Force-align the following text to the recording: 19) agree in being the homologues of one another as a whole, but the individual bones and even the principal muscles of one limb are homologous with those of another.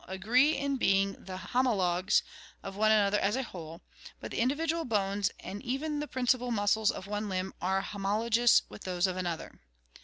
19) 0.07 0.15
agree 0.19 0.57
in 0.57 0.77
being 0.77 1.13
the 1.23 1.37
homologues 1.37 2.23
of 2.63 2.75
one 2.75 2.91
another 2.91 3.19
as 3.19 3.35
a 3.35 3.43
whole, 3.43 3.81
but 4.19 4.31
the 4.31 4.39
individual 4.39 4.83
bones 4.83 5.29
and 5.41 5.61
even 5.61 5.99
the 5.99 6.07
principal 6.07 6.49
muscles 6.49 6.89
of 6.89 7.05
one 7.05 7.29
limb 7.29 7.53
are 7.61 7.81
homologous 7.81 8.63
with 8.67 8.83
those 8.83 9.05
of 9.05 9.15
another. 9.15 9.59